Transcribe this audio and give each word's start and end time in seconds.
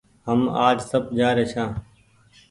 هم 0.27 0.41
آج 0.67 0.77
سب 0.91 1.03
جآري 1.17 1.45
ڇآن 1.51 1.69